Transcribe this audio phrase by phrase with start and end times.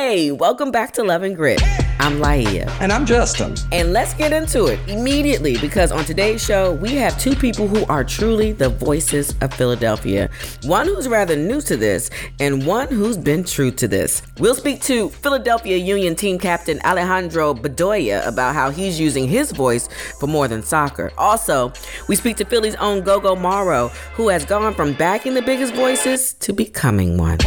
[0.00, 1.60] Hey, welcome back to Love and Grit.
[1.98, 2.68] I'm Laia.
[2.80, 3.56] And I'm Justin.
[3.72, 7.84] And let's get into it immediately because on today's show, we have two people who
[7.86, 10.30] are truly the voices of Philadelphia.
[10.62, 14.22] One who's rather new to this, and one who's been true to this.
[14.38, 19.88] We'll speak to Philadelphia Union team captain Alejandro Bedoya about how he's using his voice
[20.20, 21.10] for more than soccer.
[21.18, 21.72] Also,
[22.06, 26.34] we speak to Philly's own GoGo Morrow, who has gone from backing the biggest voices
[26.34, 27.38] to becoming one.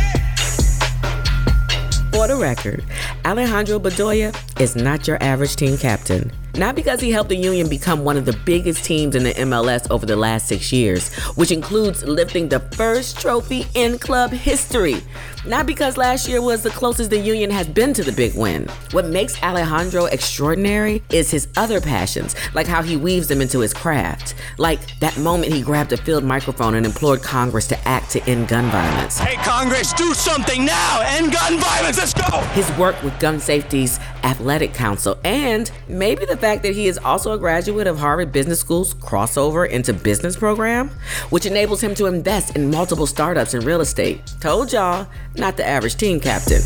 [2.11, 2.83] For the record,
[3.23, 6.29] Alejandro Bedoya is not your average team captain.
[6.55, 9.89] Not because he helped the Union become one of the biggest teams in the MLS
[9.89, 14.97] over the last six years, which includes lifting the first trophy in club history.
[15.45, 18.68] Not because last year was the closest the Union has been to the big win.
[18.91, 23.73] What makes Alejandro extraordinary is his other passions, like how he weaves them into his
[23.73, 24.36] craft.
[24.59, 28.50] Like that moment he grabbed a field microphone and implored Congress to act to end
[28.50, 29.17] gun violence.
[29.17, 31.02] Hey, Congress, do something now!
[31.05, 32.39] End gun violence, let's go!
[32.53, 37.33] His work with Gun Safety's Athletic Council, and maybe the fact that he is also
[37.33, 40.89] a graduate of Harvard Business School's crossover into business program,
[41.31, 44.22] which enables him to invest in multiple startups in real estate.
[44.39, 46.61] Told y'all, not the average team captain.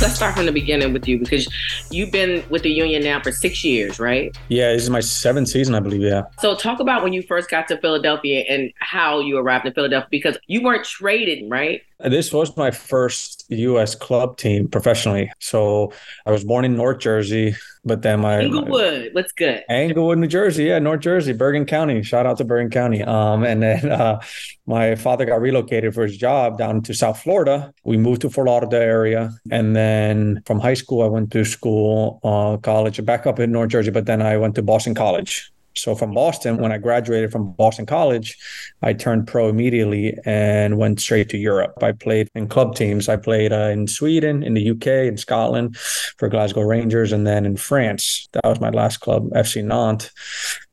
[0.00, 1.48] Let's start from the beginning with you because
[1.90, 4.36] you've been with the union now for six years, right?
[4.48, 6.00] Yeah, this is my seventh season, I believe.
[6.00, 6.24] Yeah.
[6.40, 10.08] So, talk about when you first got to Philadelphia and how you arrived in Philadelphia
[10.10, 11.82] because you weren't traded, right?
[12.04, 13.94] This was my first U.S.
[13.94, 15.30] club team professionally.
[15.38, 15.92] So
[16.26, 19.62] I was born in North Jersey, but then my Englewood, what's good?
[19.68, 22.02] Englewood, New Jersey, yeah, North Jersey, Bergen County.
[22.02, 23.02] Shout out to Bergen County.
[23.02, 24.20] Um, and then uh,
[24.66, 27.72] my father got relocated for his job down to South Florida.
[27.84, 32.20] We moved to Fort Lauderdale area, and then from high school I went to school,
[32.24, 35.51] uh, college, back up in North Jersey, but then I went to Boston College.
[35.74, 38.36] So from Boston, when I graduated from Boston College,
[38.82, 41.82] I turned pro immediately and went straight to Europe.
[41.82, 43.08] I played in club teams.
[43.08, 47.46] I played uh, in Sweden, in the UK, in Scotland for Glasgow Rangers, and then
[47.46, 48.28] in France.
[48.32, 50.10] That was my last club, FC Nantes.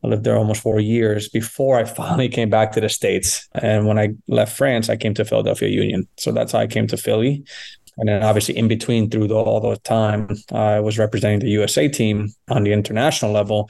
[0.03, 3.47] I lived there almost four years before I finally came back to the States.
[3.53, 6.07] And when I left France, I came to Philadelphia Union.
[6.17, 7.43] So that's how I came to Philly.
[7.99, 11.87] And then obviously in between through the, all the time, I was representing the USA
[11.89, 13.69] team on the international level,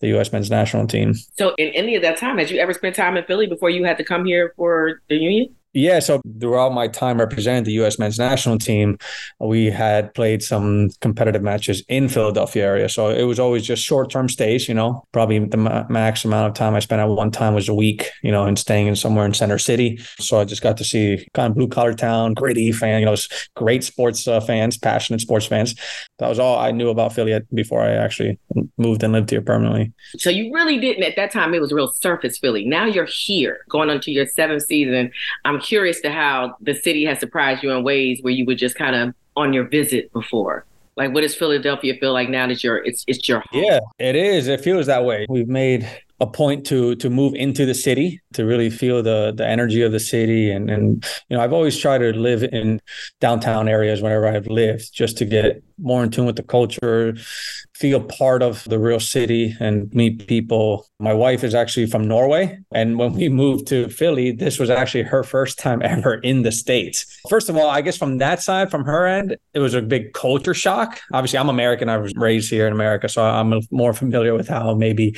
[0.00, 1.14] the US men's national team.
[1.38, 3.84] So in any of that time, had you ever spent time in Philly before you
[3.84, 5.56] had to come here for the union?
[5.72, 7.96] Yeah, so throughout my time representing the U.S.
[7.96, 8.98] men's national team,
[9.38, 12.88] we had played some competitive matches in Philadelphia area.
[12.88, 14.68] So it was always just short-term stays.
[14.68, 17.74] You know, probably the max amount of time I spent at one time was a
[17.74, 18.10] week.
[18.22, 19.98] You know, and staying in somewhere in Center City.
[20.18, 23.00] So I just got to see kind of blue collar town, gritty fan.
[23.00, 23.16] You know,
[23.54, 25.76] great sports uh, fans, passionate sports fans.
[26.18, 28.40] That was all I knew about Philly before I actually
[28.76, 29.92] moved and lived here permanently.
[30.16, 31.54] So you really didn't at that time.
[31.54, 32.66] It was real surface Philly.
[32.66, 35.12] Now you're here, going on to your seventh season.
[35.44, 38.76] I'm curious to how the city has surprised you in ways where you were just
[38.76, 40.64] kind of on your visit before.
[40.96, 43.64] Like, what does Philadelphia feel like now that you're it's it's your home?
[43.64, 44.48] Yeah, it is.
[44.48, 45.26] It feels that way.
[45.28, 45.88] We've made
[46.20, 49.92] a point to to move into the city to really feel the the energy of
[49.92, 50.50] the city.
[50.50, 52.80] And and you know I've always tried to live in
[53.20, 57.14] downtown areas whenever I've lived just to get more in tune with the culture
[57.80, 60.86] feel part of the real city and meet people.
[60.98, 62.58] My wife is actually from Norway.
[62.74, 66.52] And when we moved to Philly this was actually her first time ever in the
[66.52, 67.06] states.
[67.30, 70.12] First of all I guess from that side from her end it was a big
[70.12, 71.00] culture shock.
[71.14, 71.88] Obviously I'm American.
[71.88, 75.16] I was raised here in America so I'm more familiar with how maybe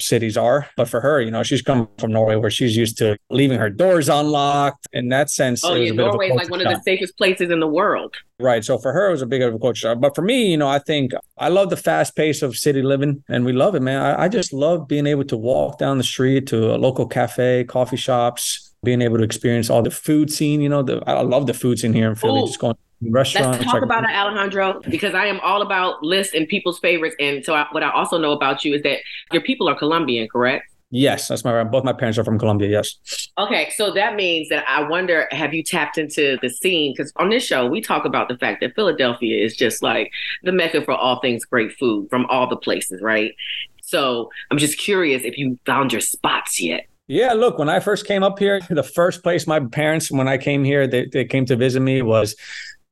[0.00, 0.68] cities are.
[0.76, 3.70] But for her, you know, she's come from Norway where she's used to leaving her
[3.70, 4.86] doors unlocked.
[4.92, 6.72] In that sense, oh yeah, Norway is like one shock.
[6.72, 8.14] of the safest places in the world.
[8.40, 8.64] Right.
[8.64, 10.00] So for her, it was a big of a culture shock.
[10.00, 13.22] But for me, you know, I think I love the fast pace of city living,
[13.28, 14.00] and we love it, man.
[14.00, 17.64] I, I just love being able to walk down the street to a local cafe,
[17.64, 18.64] coffee shops.
[18.84, 21.80] Being able to experience all the food scene, you know, the, I love the food
[21.80, 22.42] scene here in Philly.
[22.42, 22.46] Ooh.
[22.46, 23.58] Just going restaurant.
[23.58, 27.16] Let's talk about it, Alejandro, because I am all about lists and people's favorites.
[27.20, 28.98] And so, I, what I also know about you is that
[29.32, 30.66] your people are Colombian, correct?
[30.90, 32.70] Yes, that's my both my parents are from Colombia.
[32.70, 33.28] Yes.
[33.36, 36.94] Okay, so that means that I wonder, have you tapped into the scene?
[36.96, 40.10] Because on this show, we talk about the fact that Philadelphia is just like
[40.44, 43.34] the mecca for all things great food from all the places, right?
[43.82, 46.86] So I'm just curious if you found your spots yet.
[47.06, 50.36] Yeah, look, when I first came up here, the first place my parents, when I
[50.36, 52.36] came here, they, they came to visit me was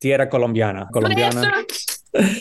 [0.00, 0.88] Tierra Colombiana.
[0.92, 1.64] Colombiana.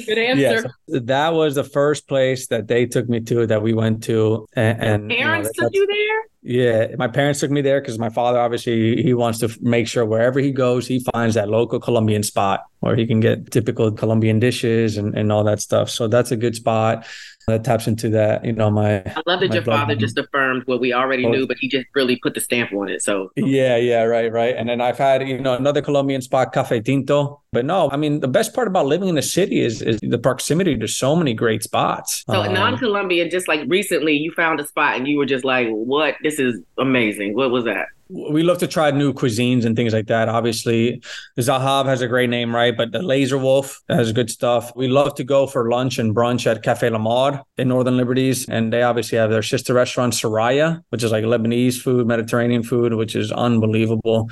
[0.06, 0.40] Good answer.
[0.40, 4.48] yes, that was the first place that they took me to that we went to.
[4.54, 6.36] And, and parents you know, took you there?
[6.48, 10.06] Yeah, my parents took me there because my father obviously he wants to make sure
[10.06, 14.40] wherever he goes, he finds that local Colombian spot where he can get typical Colombian
[14.40, 15.90] dishes and, and all that stuff.
[15.90, 17.06] So that's a good spot
[17.47, 18.44] that taps into that.
[18.44, 21.57] You know, my I love that your father just affirmed what we already knew, but
[21.59, 23.01] he just really put the stamp on it.
[23.01, 24.56] So yeah, yeah, right, right.
[24.56, 27.42] And then I've had you know another Colombian spot, Cafe Tinto.
[27.51, 30.18] But no, I mean the best part about living in the city is, is the
[30.18, 32.24] proximity to so many great spots.
[32.30, 35.68] So um, non-Colombian, just like recently, you found a spot and you were just like,
[35.69, 36.15] "What?
[36.24, 37.88] This is amazing." What was that?
[38.07, 40.30] We love to try new cuisines and things like that.
[40.30, 41.02] Obviously,
[41.40, 42.75] Zahav has a great name, right?
[42.78, 44.72] But the Laser Wolf has good stuff.
[44.75, 48.48] We love to go for lunch and brunch at Cafe La Maude in Northern Liberties.
[48.48, 52.94] And they obviously have their sister restaurant, Suraya, which is like Lebanese food, Mediterranean food,
[52.94, 54.30] which is unbelievable.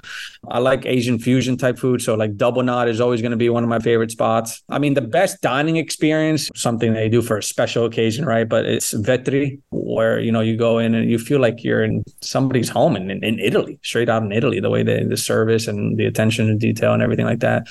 [0.48, 2.04] I like Asian fusion type food.
[2.04, 4.62] So, like Double Knot is always going to be one of my favorite spots.
[4.70, 8.48] I mean, the best dining experience, something they do for a special occasion, right?
[8.48, 12.04] But it's Vetri, where, you know, you go in and you feel like you're in
[12.22, 15.68] somebody's home in, in Italy Italy, straight out in Italy, the way they the service
[15.68, 17.68] and the attention to detail and everything like that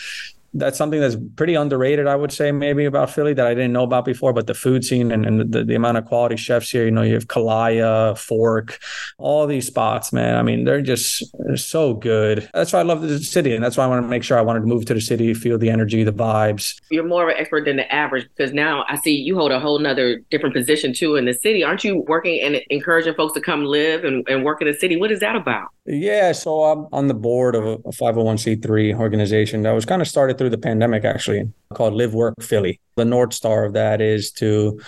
[0.54, 3.84] that's something that's pretty underrated, I would say, maybe about Philly that I didn't know
[3.84, 4.32] about before.
[4.32, 7.02] But the food scene and, and the, the amount of quality chefs here, you know,
[7.02, 8.78] you have Kalaya, Fork,
[9.18, 10.36] all these spots, man.
[10.36, 12.48] I mean, they're just they're so good.
[12.52, 13.54] That's why I love the city.
[13.54, 15.32] And that's why I want to make sure I wanted to move to the city,
[15.34, 16.78] feel the energy, the vibes.
[16.90, 19.60] You're more of an expert than the average because now I see you hold a
[19.60, 21.64] whole nother different position too in the city.
[21.64, 24.96] Aren't you working and encouraging folks to come live and, and work in the city?
[24.96, 25.68] What is that about?
[25.84, 30.38] Yeah, so I'm on the board of a 501c3 organization that was kind of started
[30.42, 32.80] through the pandemic, actually, called Live Work Philly.
[32.96, 34.80] The North Star of that is to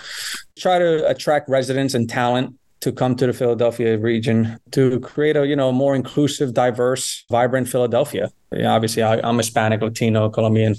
[0.57, 2.55] try to attract residents and talent
[2.85, 7.67] to come to the Philadelphia region to create a you know more inclusive, diverse, vibrant
[7.67, 8.31] Philadelphia.
[8.51, 10.75] Yeah, obviously, I, I'm Hispanic, Latino, Colombian.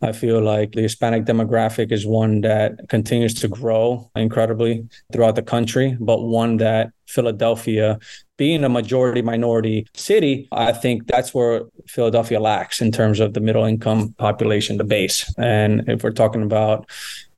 [0.00, 5.42] I feel like the Hispanic demographic is one that continues to grow incredibly throughout the
[5.42, 7.98] country, but one that Philadelphia,
[8.38, 13.40] being a majority minority city, I think that's where Philadelphia lacks in terms of the
[13.40, 15.30] middle income population, the base.
[15.36, 16.88] And if we're talking about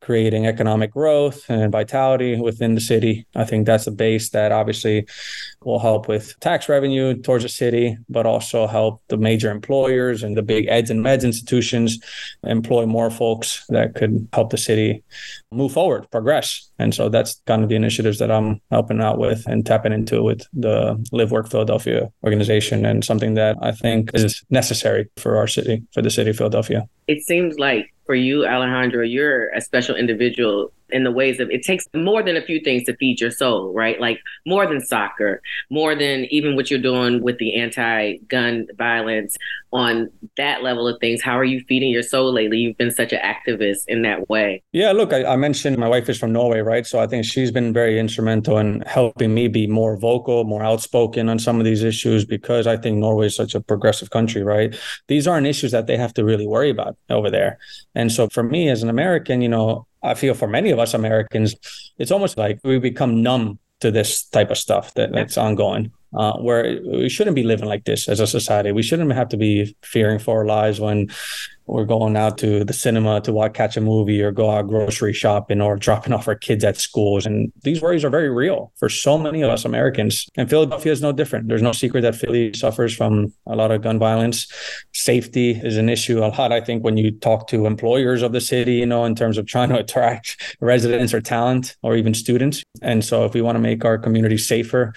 [0.05, 3.27] creating economic growth and vitality within the city.
[3.35, 5.07] I think that's a base that obviously
[5.65, 10.37] will help with tax revenue towards the city, but also help the major employers and
[10.37, 11.99] the big eds and meds institutions
[12.43, 15.03] employ more folks that could help the city
[15.51, 16.71] move forward, progress.
[16.79, 20.23] And so that's kind of the initiatives that I'm helping out with and tapping into
[20.23, 25.47] with the Live Work Philadelphia organization and something that I think is necessary for our
[25.47, 26.87] city, for the city of Philadelphia.
[27.07, 31.63] It seems like for you, Alejandro, you're a special individual in the ways of it
[31.63, 34.01] takes more than a few things to feed your soul, right?
[34.01, 39.37] Like more than soccer, more than even what you're doing with the anti gun violence
[39.73, 41.21] on that level of things.
[41.21, 42.59] How are you feeding your soul lately?
[42.59, 44.63] You've been such an activist in that way.
[44.71, 46.87] Yeah, look, I, I mentioned my wife is from Norway, right?
[46.87, 51.29] So I think she's been very instrumental in helping me be more vocal, more outspoken
[51.29, 54.77] on some of these issues because I think Norway is such a progressive country, right?
[55.09, 57.59] These aren't issues that they have to really worry about over there.
[57.97, 60.95] And so for me as an American, you know, I feel for many of us
[60.95, 61.57] Americans,
[61.99, 65.93] it's almost like we become numb to this type of stuff that, that's ongoing.
[66.17, 68.71] Uh, where we shouldn't be living like this as a society.
[68.73, 71.09] We shouldn't have to be fearing for our lives when
[71.67, 75.13] we're going out to the cinema to watch catch a movie or go out grocery
[75.13, 77.25] shopping or dropping off our kids at schools.
[77.25, 80.29] And these worries are very real for so many of us americans.
[80.37, 81.49] And philadelphia is no different.
[81.49, 84.47] There's no secret that philly suffers from a lot of gun violence.
[84.93, 88.41] Safety is an issue a lot i think when you talk to employers of the
[88.41, 92.63] city you know in terms of trying to attract residents or talent or even students.
[92.83, 94.93] And so if we want to make our community safer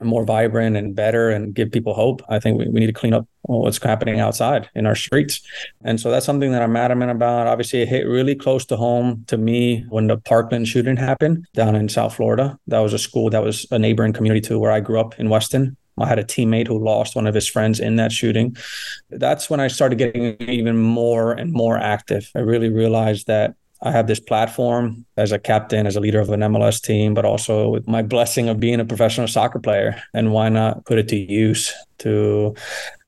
[0.00, 3.14] more vibrant and better and give people hope, I think we, we need to clean
[3.14, 5.40] up what's happening outside in our streets.
[5.82, 7.46] And so that's something that I'm adamant about.
[7.46, 11.74] Obviously, it hit really close to home to me when the Parkland shooting happened down
[11.74, 12.58] in South Florida.
[12.66, 15.28] That was a school that was a neighboring community to where I grew up in
[15.28, 15.76] Weston.
[16.00, 18.56] I had a teammate who lost one of his friends in that shooting.
[19.10, 22.30] That's when I started getting even more and more active.
[22.36, 26.30] I really realized that I have this platform as a captain, as a leader of
[26.30, 30.02] an MLS team, but also with my blessing of being a professional soccer player.
[30.14, 32.54] And why not put it to use to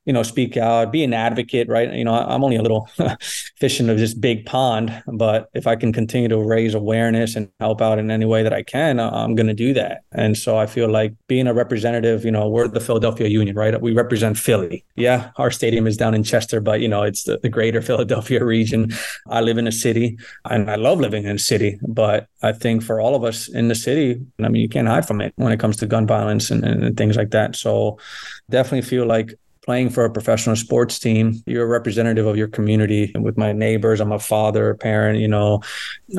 [0.07, 1.93] you know, speak out, be an advocate, right?
[1.93, 2.89] You know, I'm only a little
[3.57, 7.83] fish in this big pond, but if I can continue to raise awareness and help
[7.83, 10.03] out in any way that I can, I'm going to do that.
[10.13, 13.79] And so I feel like being a representative, you know, we're the Philadelphia Union, right?
[13.81, 14.85] We represent Philly.
[14.97, 18.43] Yeah, our stadium is down in Chester, but, you know, it's the, the greater Philadelphia
[18.43, 18.93] region.
[19.29, 22.83] I live in a city and I love living in a city, but I think
[22.83, 25.53] for all of us in the city, I mean, you can't hide from it when
[25.53, 27.55] it comes to gun violence and, and things like that.
[27.55, 27.99] So
[28.49, 33.13] definitely feel like playing for a professional sports team, you're a representative of your community.
[33.15, 35.61] And with my neighbors, I'm a father, a parent, you know,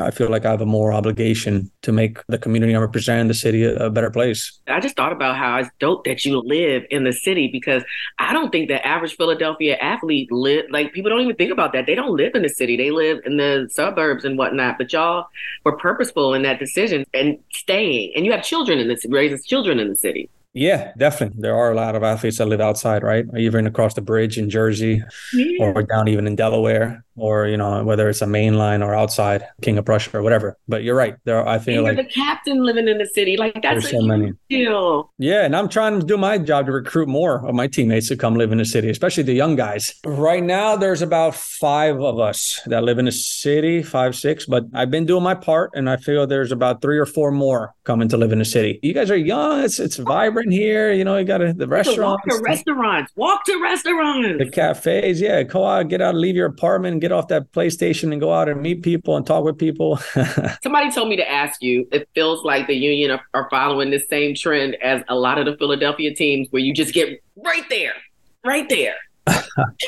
[0.00, 3.34] I feel like I have a more obligation to make the community I'm representing, the
[3.34, 4.60] city, a, better place.
[4.68, 7.82] I just thought about how it's dope that you live in the city because
[8.18, 11.86] I don't think the average Philadelphia athlete live like people don't even think about that.
[11.86, 12.76] They don't live in the city.
[12.76, 14.78] They live in the suburbs and whatnot.
[14.78, 15.26] But y'all
[15.64, 18.12] were purposeful in that decision and staying.
[18.14, 20.30] And you have children in this raising children in the city.
[20.54, 21.40] Yeah, definitely.
[21.40, 23.24] There are a lot of athletes that live outside, right?
[23.38, 25.64] Even across the bridge in Jersey yeah.
[25.64, 29.46] or down even in Delaware or, you know, whether it's a main line or outside
[29.60, 30.56] King of Prussia or whatever.
[30.68, 31.16] But you're right.
[31.24, 33.36] There are, I feel like the captain living in the city.
[33.36, 34.32] Like that's so many.
[34.48, 35.12] deal.
[35.18, 35.44] Yeah.
[35.44, 38.34] And I'm trying to do my job to recruit more of my teammates to come
[38.34, 39.94] live in the city, especially the young guys.
[40.04, 44.64] Right now, there's about five of us that live in the city, five, six, but
[44.74, 48.08] I've been doing my part and I feel there's about three or four more coming
[48.08, 48.78] to live in the city.
[48.82, 49.62] You guys are young.
[49.64, 50.92] It's, it's vibrant here.
[50.92, 52.22] You know, you got the restaurants.
[52.26, 53.12] Walk to restaurants.
[53.16, 54.38] Walk to restaurants.
[54.38, 55.20] The cafes.
[55.20, 55.42] Yeah.
[55.42, 58.62] Go out, get out, leave your apartment, get off that PlayStation and go out and
[58.62, 59.96] meet people and talk with people.
[60.62, 63.98] Somebody told me to ask you, it feels like the Union are, are following the
[63.98, 67.94] same trend as a lot of the Philadelphia teams where you just get right there,
[68.44, 68.94] right there.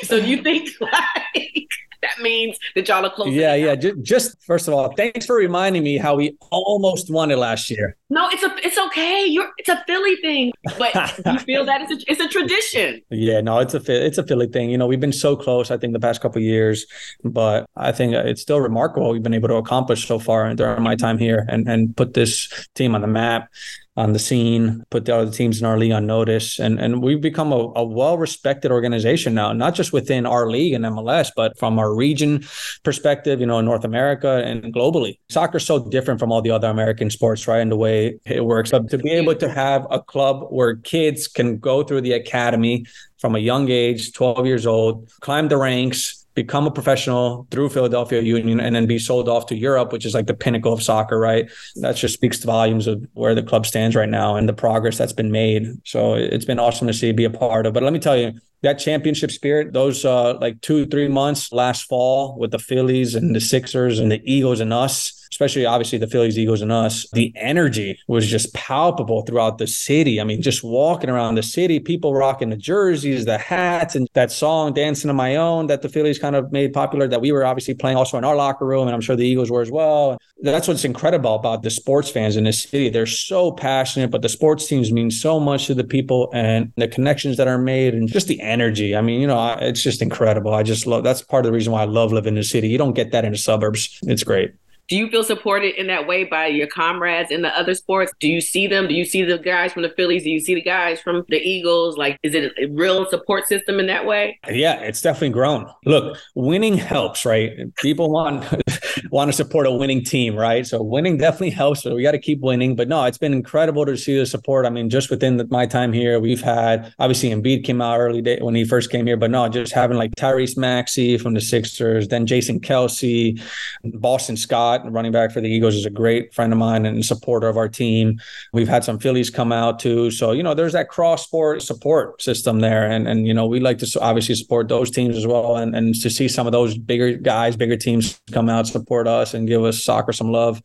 [0.02, 1.68] so you think like
[2.02, 3.32] that means that y'all are close.
[3.32, 3.76] Yeah, yeah.
[3.76, 7.70] Just, just, first of all, thanks for reminding me how we almost won it last
[7.70, 7.96] year.
[8.10, 9.26] No, it's a it's okay.
[9.26, 10.94] You're it's a Philly thing, but
[11.26, 13.00] you feel that it's a it's a tradition.
[13.10, 14.70] Yeah, no, it's a it's a Philly thing.
[14.70, 15.70] You know, we've been so close.
[15.70, 16.86] I think the past couple years,
[17.22, 20.96] but I think it's still remarkable we've been able to accomplish so far during my
[20.96, 23.48] time here and and put this team on the map
[23.96, 26.58] on the scene, put the other teams in our league on notice.
[26.58, 30.72] And, and we've become a, a well respected organization now, not just within our league
[30.72, 32.44] and MLS, but from our region
[32.82, 35.18] perspective, you know, in North America and globally.
[35.28, 37.60] Soccer is so different from all the other American sports, right?
[37.60, 38.72] And the way it works.
[38.72, 42.86] But to be able to have a club where kids can go through the academy
[43.18, 48.20] from a young age, 12 years old, climb the ranks, become a professional through Philadelphia
[48.20, 51.18] Union and then be sold off to Europe, which is like the pinnacle of soccer,
[51.18, 51.50] right?
[51.76, 54.98] That just speaks to volumes of where the club stands right now and the progress
[54.98, 55.66] that's been made.
[55.84, 57.74] So it's been awesome to see be a part of.
[57.74, 58.32] But let me tell you,
[58.64, 63.34] that championship spirit, those uh, like two, three months last fall with the Phillies and
[63.34, 67.32] the Sixers and the Eagles and us especially obviously the Phillies, Eagles, and us, the
[67.34, 70.20] energy was just palpable throughout the city.
[70.20, 74.30] I mean, just walking around the city, people rocking the jerseys, the hats, and that
[74.30, 77.08] song "Dancing on My Own" that the Phillies kind of made popular.
[77.08, 79.50] That we were obviously playing also in our locker room, and I'm sure the Eagles
[79.50, 80.18] were as well.
[80.40, 82.88] That's what's incredible about the sports fans in this city.
[82.88, 86.86] They're so passionate, but the sports teams mean so much to the people and the
[86.86, 88.53] connections that are made, and just the energy.
[88.96, 90.54] I mean, you know, it's just incredible.
[90.54, 91.04] I just love.
[91.04, 92.68] That's part of the reason why I love living in the city.
[92.68, 93.98] You don't get that in the suburbs.
[94.02, 94.54] It's great
[94.88, 98.12] do you feel supported in that way by your comrades in the other sports?
[98.20, 98.86] Do you see them?
[98.86, 100.24] Do you see the guys from the Phillies?
[100.24, 101.96] Do you see the guys from the Eagles?
[101.96, 104.38] Like, is it a real support system in that way?
[104.50, 105.70] Yeah, it's definitely grown.
[105.86, 107.74] Look, winning helps, right?
[107.76, 108.44] People want
[109.10, 110.66] want to support a winning team, right?
[110.66, 111.82] So winning definitely helps.
[111.82, 112.76] So we got to keep winning.
[112.76, 114.66] But no, it's been incredible to see the support.
[114.66, 118.20] I mean, just within the, my time here, we've had obviously Embiid came out early
[118.20, 121.40] day when he first came here, but no, just having like Tyrese Maxey from the
[121.40, 123.40] Sixers, then Jason Kelce,
[123.84, 127.04] Boston Scott Scott, running back for the Eagles, is a great friend of mine and
[127.04, 128.20] supporter of our team.
[128.52, 130.10] We've had some Phillies come out too.
[130.10, 132.90] So, you know, there's that cross sport support system there.
[132.90, 135.56] And, and, you know, we like to obviously support those teams as well.
[135.56, 139.34] And, and to see some of those bigger guys, bigger teams come out, support us
[139.34, 140.62] and give us soccer some love.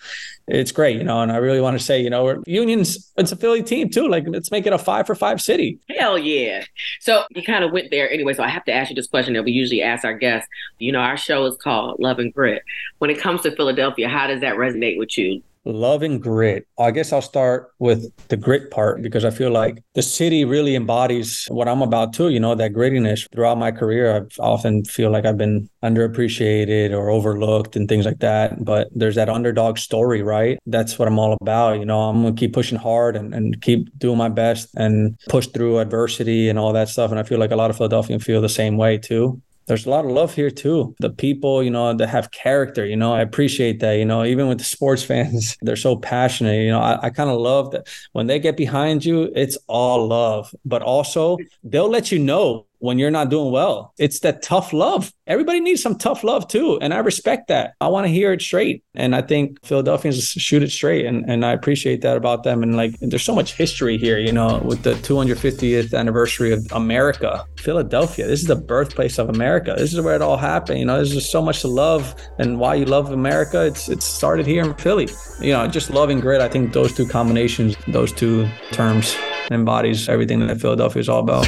[0.48, 3.36] It's great, you know, and I really want to say, you know, Union's it's a
[3.36, 4.08] Philly team too.
[4.08, 5.78] Like let's make it a five for five city.
[5.96, 6.64] Hell yeah.
[7.02, 8.34] So you kind of went there anyway.
[8.34, 10.50] So I have to ask you this question that we usually ask our guests.
[10.80, 12.64] You know, our show is called Love and Grit.
[12.98, 14.10] When it comes to Philadelphia, Philadelphia.
[14.10, 15.42] How does that resonate with you?
[15.66, 16.66] Love and grit.
[16.80, 20.74] I guess I'll start with the grit part because I feel like the city really
[20.74, 22.30] embodies what I'm about too.
[22.30, 24.16] You know, that grittiness throughout my career.
[24.16, 28.64] I've often feel like I've been underappreciated or overlooked and things like that.
[28.64, 30.58] But there's that underdog story, right?
[30.66, 31.78] That's what I'm all about.
[31.80, 35.48] You know, I'm to keep pushing hard and, and keep doing my best and push
[35.48, 37.12] through adversity and all that stuff.
[37.12, 39.90] And I feel like a lot of Philadelphians feel the same way too there's a
[39.90, 40.96] lot of love here too.
[41.00, 43.94] The people, you know, that have character, you know, I appreciate that.
[43.94, 46.64] You know, even with the sports fans, they're so passionate.
[46.64, 50.08] You know, I, I kind of love that when they get behind you, it's all
[50.08, 53.94] love, but also they'll let you know when you're not doing well.
[53.98, 55.14] It's that tough love.
[55.28, 56.80] Everybody needs some tough love too.
[56.82, 57.76] And I respect that.
[57.80, 58.84] I want to hear it straight.
[58.96, 61.06] And I think Philadelphians shoot it straight.
[61.06, 62.64] And, and I appreciate that about them.
[62.64, 67.46] And like, there's so much history here, you know, with the 250th anniversary of America,
[67.58, 68.28] Philadelphia.
[68.28, 69.76] This is the birthplace of America.
[69.78, 70.80] This is where it all happened.
[70.80, 73.66] You know, there's just so much to love and why you love America.
[73.66, 75.10] It's, it started here in Philly.
[75.40, 76.42] You know, just love and grit.
[76.42, 79.16] I think those two combinations, those two terms
[79.52, 81.48] embodies everything that Philadelphia is all about.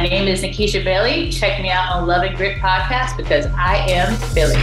[0.00, 1.30] My name is Nikisha Bailey.
[1.30, 4.56] Check me out on Love and Grit podcast because I am Philly.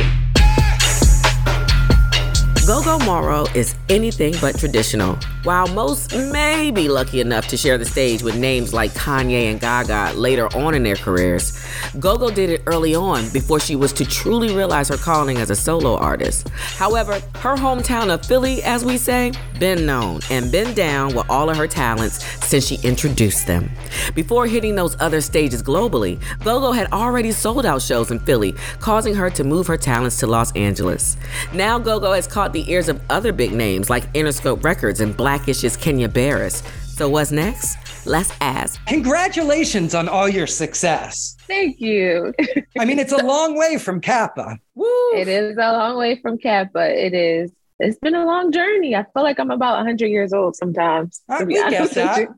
[2.65, 5.15] GoGo Morrow is anything but traditional.
[5.48, 9.62] While most may be lucky enough to share the stage with names like Kanye and
[9.62, 11.58] Gaga later on in their careers,
[11.98, 15.56] GoGo did it early on before she was to truly realize her calling as a
[15.56, 16.50] solo artist.
[16.50, 21.50] However, her hometown of Philly, as we say, been known and been down with all
[21.50, 23.72] of her talents since she introduced them.
[24.16, 29.16] Before hitting those other stages globally, GoGo had already sold out shows in Philly, causing
[29.16, 31.16] her to move her talents to Los Angeles.
[31.54, 35.77] Now Gogo has caught the ears of other big names like Interscope Records and Blackish's
[35.77, 36.63] Kenya Barris.
[36.96, 37.77] So what's next?
[38.08, 38.84] Let's ask.
[38.88, 41.38] Congratulations on all your success.
[41.48, 42.34] Thank you.
[42.79, 44.58] I mean, it's a long way from CAPA.
[44.74, 45.13] Woo.
[45.13, 46.89] It is a long way from CAPA.
[46.89, 47.51] It is.
[47.79, 48.96] It's been a long journey.
[48.96, 51.22] I feel like I'm about 100 years old sometimes.
[51.29, 52.29] I guess that.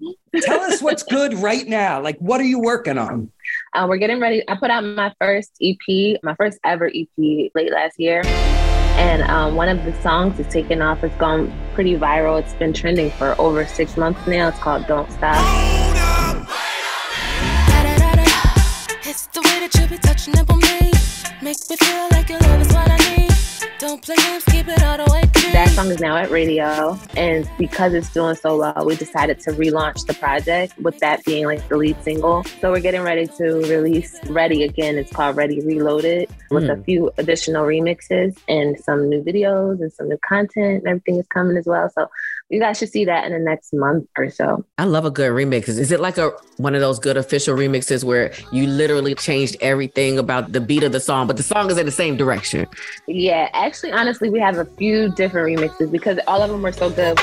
[0.42, 2.02] Tell us what's good right now.
[2.02, 3.32] Like, what are you working on?
[3.74, 4.44] Uh, we're getting ready.
[4.50, 7.08] I put out my first EP, my first ever EP
[7.56, 8.24] late last year.
[9.00, 11.04] And um, one of the songs is taken off.
[11.04, 12.38] It's gone pretty viral.
[12.38, 14.50] It's been trending for over six months now.
[14.50, 15.38] It's called Don't Stop.
[21.42, 21.54] Me.
[21.80, 23.32] Feel like your love is what I need.
[23.80, 25.09] Don't play games, keep it all the
[25.80, 30.06] song is now at radio, and because it's doing so well, we decided to relaunch
[30.08, 32.44] the project with that being like the lead single.
[32.60, 34.98] So we're getting ready to release Ready again.
[34.98, 36.74] It's called Ready Reloaded with mm.
[36.74, 36.82] a hmm.
[36.82, 40.84] few additional remixes and some new videos and some new content.
[40.84, 41.90] And everything is coming as well.
[41.90, 42.10] So
[42.50, 44.66] you guys should see that in the next month or so.
[44.78, 45.68] I love a good remix.
[45.68, 50.18] Is it like a one of those good official remixes where you literally changed everything
[50.18, 52.68] about the beat of the song, but the song is in the same direction?
[53.08, 56.90] Yeah, actually, honestly, we have a few different remixes because all of them are so
[56.90, 57.20] good.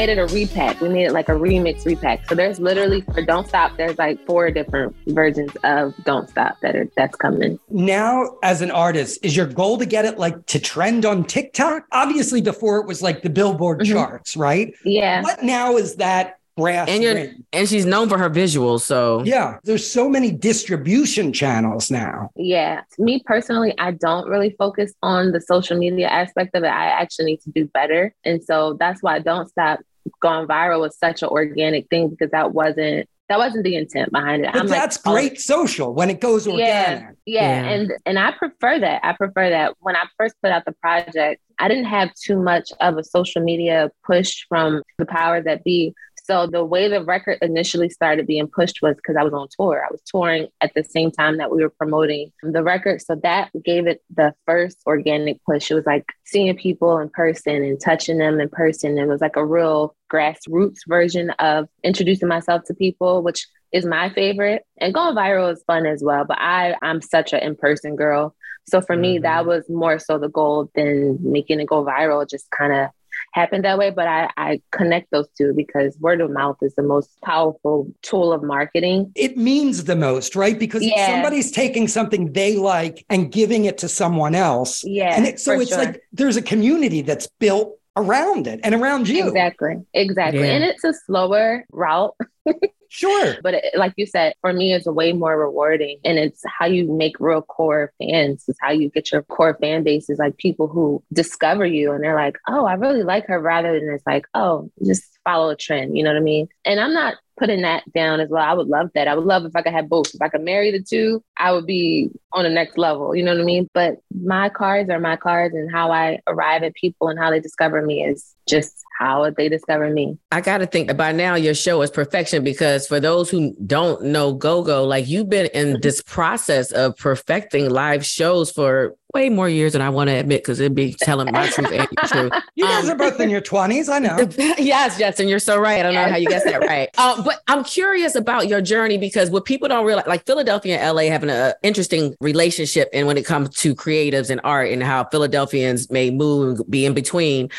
[0.00, 0.80] Made it a repack.
[0.80, 2.26] We made it like a remix repack.
[2.26, 6.74] So there's literally for Don't Stop, there's like four different versions of Don't Stop that
[6.74, 7.58] are that's coming.
[7.68, 11.84] Now, as an artist, is your goal to get it like to trend on TikTok?
[11.92, 13.92] Obviously, before it was like the Billboard mm-hmm.
[13.92, 14.74] charts, right?
[14.86, 15.20] Yeah.
[15.20, 19.58] What now is that brass and you're, and she's known for her visuals so yeah
[19.64, 25.40] there's so many distribution channels now yeah me personally i don't really focus on the
[25.40, 29.18] social media aspect of it i actually need to do better and so that's why
[29.18, 29.78] don't stop
[30.20, 34.44] going viral was such an organic thing because that wasn't that wasn't the intent behind
[34.44, 34.52] it.
[34.52, 36.66] But I'm that's like, oh, great oh, social when it goes organic.
[36.66, 39.04] Yeah, yeah, yeah, and and I prefer that.
[39.04, 39.74] I prefer that.
[39.78, 43.40] When I first put out the project, I didn't have too much of a social
[43.42, 45.94] media push from the power that be.
[46.30, 49.84] So the way the record initially started being pushed was because I was on tour.
[49.84, 53.02] I was touring at the same time that we were promoting the record.
[53.02, 55.72] So that gave it the first organic push.
[55.72, 58.96] It was like seeing people in person and touching them in person.
[58.96, 64.08] It was like a real grassroots version of introducing myself to people, which is my
[64.10, 64.62] favorite.
[64.80, 66.24] And going viral is fun as well.
[66.24, 68.36] But I, I'm such an in-person girl.
[68.68, 69.02] So for mm-hmm.
[69.02, 69.48] me, that mm-hmm.
[69.48, 72.30] was more so the goal than making it go viral.
[72.30, 72.90] Just kind of
[73.32, 76.82] happened that way, but I, I connect those two because word of mouth is the
[76.82, 79.12] most powerful tool of marketing.
[79.14, 80.58] It means the most, right?
[80.58, 81.06] Because yeah.
[81.06, 84.84] somebody's taking something they like and giving it to someone else.
[84.84, 85.14] Yeah.
[85.14, 85.78] And it, so it's sure.
[85.78, 89.26] like there's a community that's built around it and around you.
[89.26, 89.76] Exactly.
[89.94, 90.40] Exactly.
[90.40, 90.54] Yeah.
[90.54, 92.16] And it's a slower route.
[92.92, 93.36] Sure.
[93.40, 96.00] But it, like you said, for me, it's way more rewarding.
[96.04, 98.44] And it's how you make real core fans.
[98.48, 102.02] It's how you get your core fan base is like people who discover you and
[102.02, 105.56] they're like, oh, I really like her rather than it's like, oh, just follow a
[105.56, 105.96] trend.
[105.96, 106.48] You know what I mean?
[106.64, 108.42] And I'm not putting that down as well.
[108.42, 109.08] I would love that.
[109.08, 110.12] I would love if I could have both.
[110.14, 113.14] If I could marry the two, I would be on the next level.
[113.14, 113.68] You know what I mean?
[113.72, 117.40] But my cards are my cards, and how I arrive at people and how they
[117.40, 120.18] discover me is just how they discover me?
[120.30, 123.56] I got to think that by now your show is perfection because for those who
[123.66, 129.28] don't know GoGo, like you've been in this process of perfecting live shows for way
[129.28, 132.08] more years than I want to admit because it'd be telling my truth and your
[132.08, 132.42] truth.
[132.54, 133.88] You guys um, are both in your 20s.
[133.88, 134.18] I know.
[134.58, 135.80] yes, Justin, you're so right.
[135.80, 136.06] I don't yes.
[136.06, 136.88] know how you guessed that right.
[136.98, 140.96] Uh, but I'm curious about your journey because what people don't realize, like Philadelphia and
[140.96, 145.04] LA having an interesting relationship and when it comes to creatives and art and how
[145.04, 147.50] Philadelphians may move and be in between.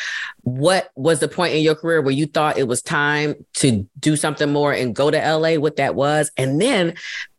[0.43, 4.15] What was the point in your career where you thought it was time to do
[4.15, 5.55] something more and go to LA?
[5.55, 6.31] What that was?
[6.35, 6.95] And then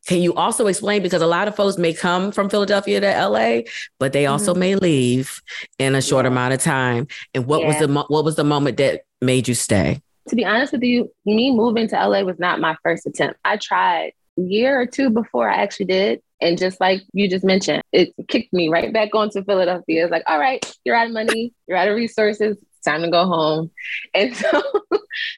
[0.07, 3.61] can you also explain because a lot of folks may come from Philadelphia to LA,
[3.99, 4.61] but they also mm-hmm.
[4.61, 5.41] may leave
[5.79, 6.31] in a short yeah.
[6.31, 7.07] amount of time.
[7.35, 7.69] And what yeah.
[7.69, 10.03] was the mo- what was the moment that made you stay?
[10.29, 13.39] To be honest with you, me moving to LA was not my first attempt.
[13.45, 17.45] I tried a year or two before I actually did, And just like you just
[17.45, 20.05] mentioned, it kicked me right back onto Philadelphia.
[20.05, 23.27] It's like, all right, you're out of money, you're out of resources time to go
[23.27, 23.71] home.
[24.15, 24.63] And so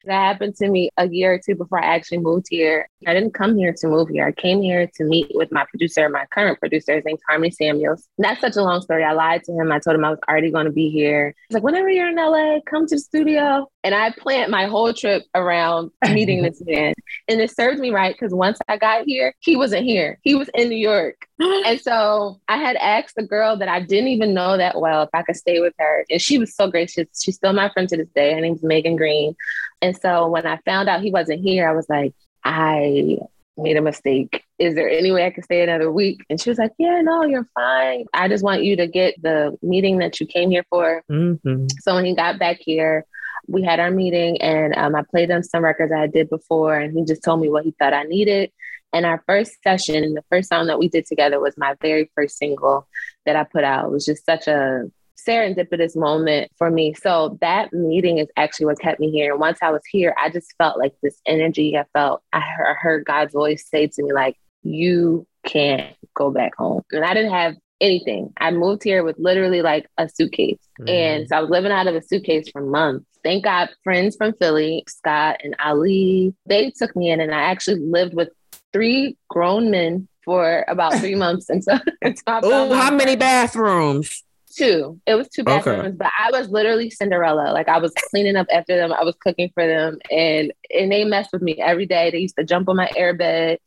[0.05, 2.89] that happened to me a year or two before I actually moved here.
[3.07, 4.27] I didn't come here to move here.
[4.27, 6.95] I came here to meet with my producer, my current producer.
[6.95, 8.09] His name's Harmony Samuels.
[8.19, 9.05] That's such a long story.
[9.05, 9.73] I lied to him.
[9.73, 11.35] I told him I was already going to be here.
[11.49, 13.69] He's like, whenever you're in LA, come to the studio.
[13.85, 16.95] And I planned my whole trip around meeting this man.
[17.29, 20.19] And it served me right because once I got here, he wasn't here.
[20.23, 21.29] He was in New York.
[21.39, 25.11] and so I had asked the girl that I didn't even know that well if
[25.13, 26.07] I could stay with her.
[26.11, 27.07] And she was so gracious.
[27.21, 28.33] She's still my friend to this day.
[28.33, 29.37] Her name's Megan Green.
[29.83, 33.19] And so when I found out he wasn't here, I was like, I
[33.57, 34.45] made a mistake.
[34.59, 36.25] Is there any way I could stay another week?
[36.31, 38.07] And she was like, Yeah, no, you're fine.
[38.15, 41.03] I just want you to get the meeting that you came here for.
[41.11, 41.67] Mm-hmm.
[41.81, 43.05] So when he got back here,
[43.47, 46.97] we had our meeting and um, I played him some records I did before, and
[46.97, 48.51] he just told me what he thought I needed.
[48.93, 52.39] And our first session, the first song that we did together was my very first
[52.39, 52.87] single
[53.27, 53.87] that I put out.
[53.87, 54.85] It was just such a
[55.29, 56.95] serendipitous moment for me.
[56.95, 59.33] So that meeting is actually what kept me here.
[59.33, 61.77] And once I was here, I just felt like this energy.
[61.77, 66.83] I felt, I heard God's voice say to me, like, you can't go back home.
[66.93, 68.33] And I didn't have anything.
[68.39, 70.59] I moved here with literally like a suitcase.
[70.81, 70.89] Mm-hmm.
[70.89, 73.07] And so I was living out of a suitcase for months.
[73.23, 77.81] Thank God, friends from Philly, Scott and Ali, they took me in and I actually
[77.81, 78.29] lived with
[78.73, 84.23] three grown men for about three months until, until Oh, how many bathrooms?
[84.55, 85.01] two.
[85.07, 85.97] It was two bathrooms, okay.
[85.97, 87.53] but I was literally Cinderella.
[87.53, 91.05] Like I was cleaning up after them, I was cooking for them, and and they
[91.05, 92.11] messed with me every day.
[92.11, 93.59] They used to jump on my airbed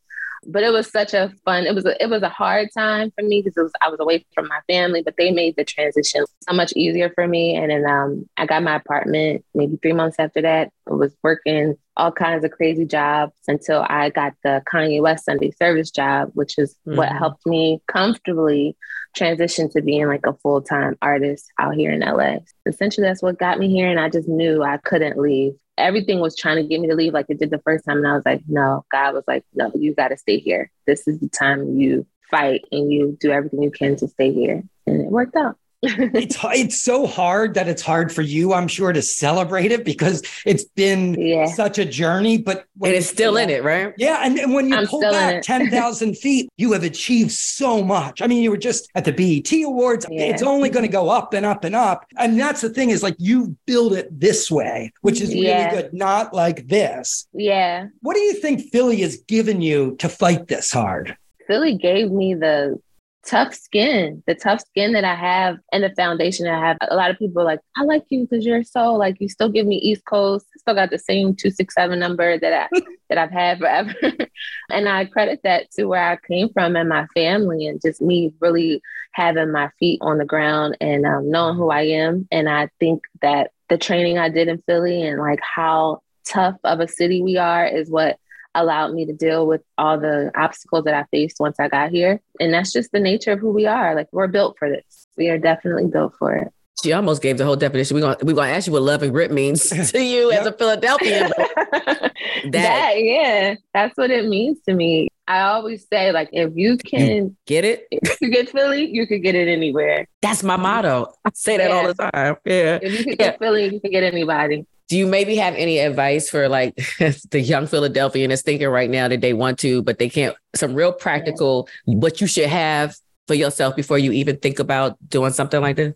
[0.48, 3.24] but it was such a fun it was a, it was a hard time for
[3.24, 6.72] me because I was away from my family but they made the transition so much
[6.76, 7.56] easier for me.
[7.56, 12.12] And then um, I got my apartment maybe three months after that was working all
[12.12, 16.76] kinds of crazy jobs until I got the Kanye West Sunday service job which is
[16.86, 16.96] mm-hmm.
[16.96, 18.76] what helped me comfortably
[19.16, 23.58] transition to being like a full-time artist out here in LA essentially that's what got
[23.58, 26.88] me here and I just knew I couldn't leave everything was trying to get me
[26.88, 27.98] to leave like it did the first time.
[27.98, 30.70] And I was like, no, God was like, no, you got to stay here.
[30.86, 34.62] This is the time you fight and you do everything you can to stay here.
[34.86, 38.92] And it worked out it's it's so hard that it's hard for you, I'm sure,
[38.92, 41.46] to celebrate it because it's been yeah.
[41.46, 42.38] such a journey.
[42.38, 43.94] But and it's still in it, right?
[43.96, 47.84] Yeah, and, and when you I'm pull back ten thousand feet, you have achieved so
[47.84, 48.20] much.
[48.22, 50.04] I mean, you were just at the BET Awards.
[50.10, 50.24] Yeah.
[50.24, 52.06] It's only going to go up and up and up.
[52.16, 55.70] And that's the thing is like you build it this way, which is really yeah.
[55.70, 57.28] good, not like this.
[57.32, 57.86] Yeah.
[58.00, 61.16] What do you think Philly has given you to fight this hard?
[61.46, 62.80] Philly gave me the
[63.28, 66.78] tough skin, the tough skin that I have and the foundation I have.
[66.80, 69.50] A lot of people are like, I like you because you're so like you still
[69.50, 70.46] give me East Coast.
[70.56, 73.94] still got the same 267 number that I that I've had forever.
[74.70, 78.32] and I credit that to where I came from and my family and just me
[78.40, 78.80] really
[79.12, 82.26] having my feet on the ground and um, knowing who I am.
[82.32, 86.80] And I think that the training I did in Philly and like how tough of
[86.80, 88.18] a city we are is what
[88.60, 92.20] allowed me to deal with all the obstacles that I faced once I got here.
[92.40, 93.94] And that's just the nature of who we are.
[93.94, 95.06] Like we're built for this.
[95.16, 96.52] We are definitely built for it.
[96.82, 97.96] She almost gave the whole definition.
[97.96, 100.42] We're gonna we're gonna ask you what love and grit means to you yep.
[100.42, 101.32] as a Philadelphian.
[101.36, 102.12] that,
[102.52, 105.08] that, yeah, that's what it means to me.
[105.26, 109.06] I always say, like, if you can you get it, if you get Philly, you
[109.08, 110.06] can get it anywhere.
[110.22, 111.12] That's my motto.
[111.24, 111.76] I say that yeah.
[111.76, 112.36] all the time.
[112.44, 112.78] Yeah.
[112.80, 116.30] If you can get Philly, you can get anybody do you maybe have any advice
[116.30, 116.74] for like
[117.30, 120.34] the young Philadelphian is thinking right now that they want to, but they can't?
[120.54, 122.96] Some real practical what you should have
[123.26, 125.94] for yourself before you even think about doing something like this?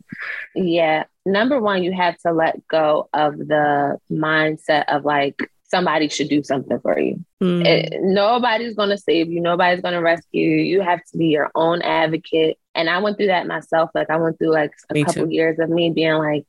[0.55, 1.05] Yeah.
[1.25, 6.43] Number one, you have to let go of the mindset of like somebody should do
[6.43, 7.25] something for you.
[7.43, 7.65] Mm.
[7.65, 9.41] It, nobody's going to save you.
[9.41, 10.57] Nobody's going to rescue you.
[10.59, 12.59] You have to be your own advocate.
[12.75, 13.91] And I went through that myself.
[13.95, 15.33] Like I went through like a me couple too.
[15.33, 16.45] years of me being like,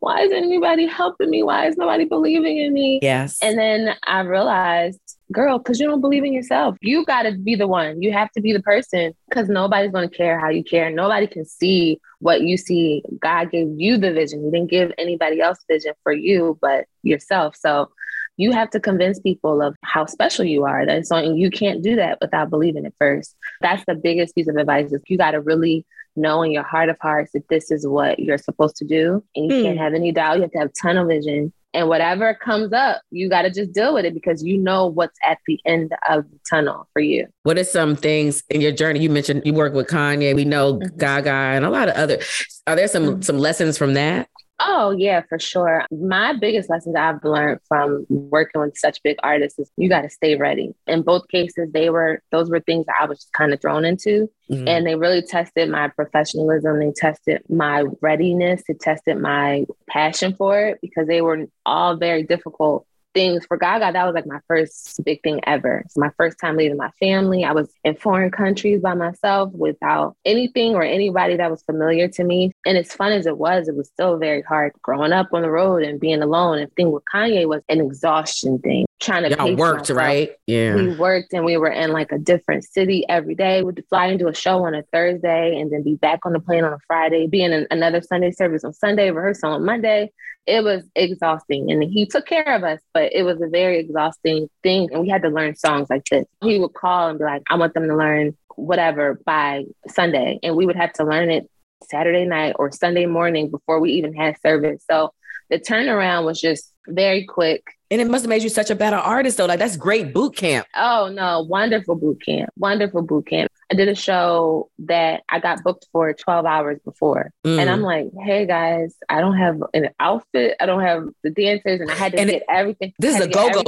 [0.00, 1.42] why isn't anybody helping me?
[1.42, 3.00] Why is nobody believing in me?
[3.02, 3.38] Yes.
[3.42, 5.00] And then I realized,
[5.32, 6.76] girl, because you don't believe in yourself.
[6.80, 8.02] You got to be the one.
[8.02, 10.90] You have to be the person because nobody's going to care how you care.
[10.90, 13.02] Nobody can see what you see.
[13.20, 14.44] God gave you the vision.
[14.44, 17.56] He didn't give anybody else vision for you, but yourself.
[17.56, 17.90] So
[18.36, 20.84] you have to convince people of how special you are.
[20.84, 23.34] That's so you can't do that without believing it first.
[23.60, 26.88] That's the biggest piece of advice is you got to really know in your heart
[26.88, 29.22] of hearts that this is what you're supposed to do.
[29.34, 29.62] And you mm.
[29.62, 30.36] can't have any doubt.
[30.36, 31.52] You have to have tunnel vision.
[31.74, 35.18] And whatever comes up, you got to just deal with it because you know what's
[35.22, 37.26] at the end of the tunnel for you.
[37.42, 39.00] What are some things in your journey?
[39.00, 40.34] You mentioned you work with Kanye.
[40.34, 40.96] We know mm-hmm.
[40.96, 42.18] Gaga and a lot of other.
[42.66, 43.20] Are there some mm-hmm.
[43.20, 44.30] some lessons from that?
[44.58, 45.84] Oh, yeah, for sure.
[45.90, 50.08] My biggest lessons I've learned from working with such big artists is you got to
[50.08, 50.74] stay ready.
[50.86, 54.30] In both cases, they were, those were things that I was kind of thrown into.
[54.50, 54.66] Mm-hmm.
[54.66, 56.78] And they really tested my professionalism.
[56.78, 58.62] They tested my readiness.
[58.66, 63.92] They tested my passion for it because they were all very difficult things for Gaga,
[63.92, 65.78] that was like my first big thing ever.
[65.86, 67.44] It's my first time leaving my family.
[67.44, 72.24] I was in foreign countries by myself without anything or anybody that was familiar to
[72.24, 72.52] me.
[72.66, 75.50] And as fun as it was, it was still very hard growing up on the
[75.50, 76.58] road and being alone.
[76.58, 78.84] And thing with Kanye was an exhaustion thing.
[79.00, 79.96] Trying to Y'all worked, myself.
[79.98, 80.30] right?
[80.46, 80.74] Yeah.
[80.74, 83.62] We worked and we were in like a different city every day.
[83.62, 86.64] We'd fly into a show on a Thursday and then be back on the plane
[86.64, 90.12] on a Friday, be in another Sunday service on Sunday, rehearsal on Monday
[90.46, 94.48] it was exhausting and he took care of us but it was a very exhausting
[94.62, 96.24] thing and we had to learn songs like this.
[96.42, 100.56] He would call and be like i want them to learn whatever by sunday and
[100.56, 101.50] we would have to learn it
[101.84, 104.84] saturday night or sunday morning before we even had service.
[104.90, 105.12] So
[105.50, 107.62] the turnaround was just very quick.
[107.90, 109.46] And it must have made you such a better artist though.
[109.46, 110.66] Like that's great boot camp.
[110.74, 115.64] Oh no wonderful boot camp wonderful boot camp I did a show that I got
[115.64, 117.32] booked for 12 hours before.
[117.44, 117.60] Mm.
[117.60, 120.56] And I'm like, hey guys, I don't have an outfit.
[120.60, 121.80] I don't have the dancers.
[121.80, 122.92] And I had to and get everything.
[122.98, 123.62] This is a go go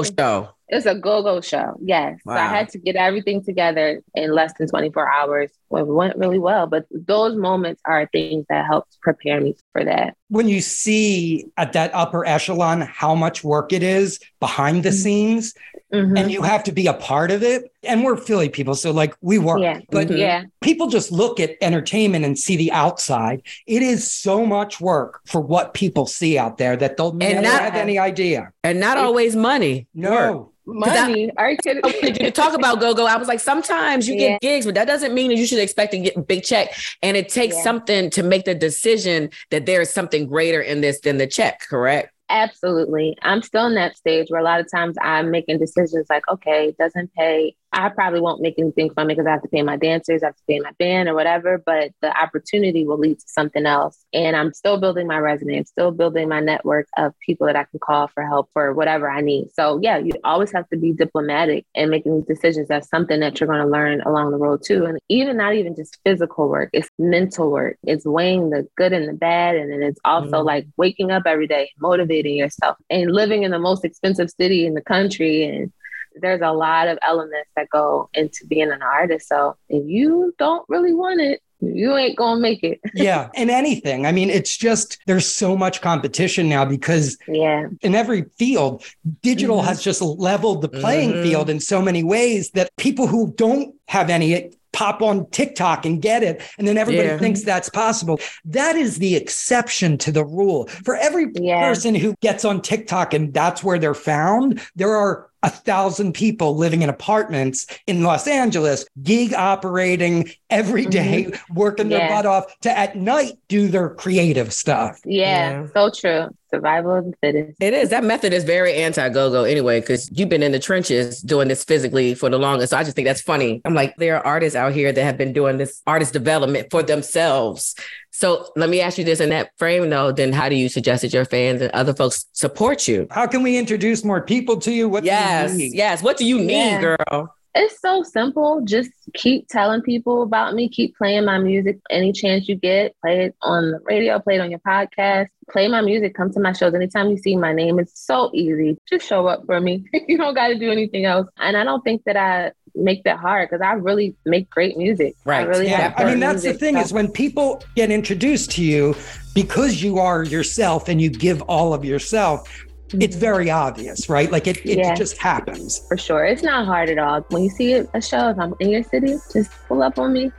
[0.70, 0.76] show.
[0.76, 1.74] It's a go-go show.
[1.82, 2.20] Yes.
[2.24, 2.34] Wow.
[2.34, 5.50] So I had to get everything together in less than 24 hours.
[5.70, 6.66] Well, it went really well.
[6.66, 10.16] But those moments are things that helped prepare me for that.
[10.28, 14.96] When you see at that upper echelon how much work it is behind the mm-hmm.
[14.96, 15.54] scenes,
[15.92, 16.16] mm-hmm.
[16.16, 17.72] and you have to be a part of it.
[17.82, 19.60] And we're Philly people, so like we work.
[19.60, 19.80] Yeah.
[19.90, 20.16] But mm-hmm.
[20.16, 20.44] yeah.
[20.60, 23.42] people just look at entertainment and see the outside.
[23.66, 27.42] It is so much work for what people see out there that they'll and never
[27.42, 28.52] not, have any idea.
[28.64, 29.86] And not always money.
[29.94, 30.10] No.
[30.10, 31.30] Work money.
[31.36, 31.82] I, Are you kidding?
[32.24, 33.06] you talk about go go.
[33.06, 34.28] I was like, sometimes you yeah.
[34.30, 36.74] get gigs, but that doesn't mean that you should expect to get a big check.
[37.02, 37.62] And it takes yeah.
[37.62, 41.60] something to make the decision that there is something greater in this than the check.
[41.68, 42.12] Correct?
[42.30, 43.16] Absolutely.
[43.22, 46.68] I'm still in that stage where a lot of times I'm making decisions like, okay,
[46.68, 49.62] it doesn't pay I probably won't make anything from it because I have to pay
[49.62, 53.18] my dancers, I have to pay my band or whatever, but the opportunity will lead
[53.18, 54.04] to something else.
[54.12, 55.58] And I'm still building my resume.
[55.58, 59.10] I'm still building my network of people that I can call for help for whatever
[59.10, 59.48] I need.
[59.52, 62.68] So yeah, you always have to be diplomatic and making these decisions.
[62.68, 64.86] That's something that you're going to learn along the road too.
[64.86, 67.76] And even not even just physical work, it's mental work.
[67.84, 69.56] It's weighing the good and the bad.
[69.56, 70.46] And then it's also mm-hmm.
[70.46, 74.74] like waking up every day, motivating yourself and living in the most expensive city in
[74.74, 75.72] the country and
[76.20, 79.28] there's a lot of elements that go into being an artist.
[79.28, 82.80] So if you don't really want it, you ain't gonna make it.
[82.94, 83.30] yeah.
[83.34, 84.06] And anything.
[84.06, 88.84] I mean, it's just there's so much competition now because yeah, in every field,
[89.22, 89.66] digital mm-hmm.
[89.66, 91.22] has just leveled the playing mm-hmm.
[91.22, 96.00] field in so many ways that people who don't have any pop on TikTok and
[96.00, 96.42] get it.
[96.58, 97.18] And then everybody yeah.
[97.18, 98.20] thinks that's possible.
[98.44, 100.68] That is the exception to the rule.
[100.84, 101.66] For every yeah.
[101.66, 106.56] person who gets on TikTok and that's where they're found, there are a thousand people
[106.56, 111.30] living in apartments in Los Angeles, gig operating every day, mm-hmm.
[111.30, 111.54] day, mm-hmm.
[111.54, 115.00] working their butt off to at night do their creative stuff.
[115.04, 115.66] Yeah, yeah.
[115.72, 116.34] so true.
[116.50, 117.56] Survival of the fittest.
[117.60, 117.90] It is.
[117.90, 121.48] That method is very anti go go anyway, because you've been in the trenches doing
[121.48, 122.70] this physically for the longest.
[122.70, 123.60] So I just think that's funny.
[123.64, 126.82] I'm like, there are artists out here that have been doing this artist development for
[126.82, 127.74] themselves
[128.18, 131.02] so let me ask you this in that frame though, then how do you suggest
[131.02, 133.06] that your fans and other folks support you?
[133.12, 134.88] How can we introduce more people to you?
[134.88, 136.02] What yes, you yes.
[136.02, 136.80] What do you need, yeah.
[136.80, 137.36] girl?
[137.60, 138.60] It's so simple.
[138.64, 140.68] Just keep telling people about me.
[140.68, 142.94] Keep playing my music any chance you get.
[143.00, 145.26] Play it on the radio, play it on your podcast.
[145.50, 146.14] Play my music.
[146.14, 146.72] Come to my shows.
[146.72, 148.78] Anytime you see my name, it's so easy.
[148.88, 149.84] Just show up for me.
[150.06, 151.26] you don't got to do anything else.
[151.38, 155.16] And I don't think that I make that hard because I really make great music.
[155.24, 155.40] Right.
[155.40, 155.94] I really yeah.
[155.96, 156.82] I mean, that's the thing so.
[156.82, 158.94] is when people get introduced to you
[159.34, 162.48] because you are yourself and you give all of yourself,
[162.94, 164.30] it's very obvious, right?
[164.30, 164.94] Like it, it yeah.
[164.94, 165.86] just happens.
[165.88, 166.24] For sure.
[166.24, 167.20] It's not hard at all.
[167.28, 170.32] When you see a show, if I'm in your city, just pull up on me.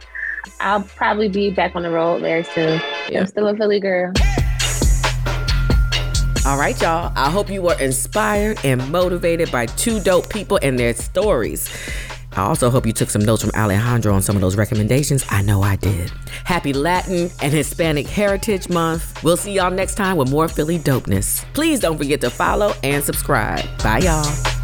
[0.59, 2.81] I'll probably be back on the road very soon.
[3.09, 3.21] Yeah.
[3.21, 4.13] I'm still a Philly girl.
[6.45, 7.11] All right, y'all.
[7.15, 11.69] I hope you were inspired and motivated by two dope people and their stories.
[12.33, 15.25] I also hope you took some notes from Alejandro on some of those recommendations.
[15.29, 16.11] I know I did.
[16.43, 19.23] Happy Latin and Hispanic Heritage Month.
[19.23, 21.45] We'll see y'all next time with more Philly dopeness.
[21.53, 23.65] Please don't forget to follow and subscribe.
[23.83, 24.58] Bye, y'all.